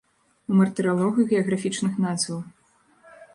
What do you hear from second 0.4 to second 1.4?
У мартыралогу